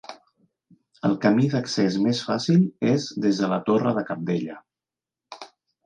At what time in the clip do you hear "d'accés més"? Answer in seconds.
1.51-2.23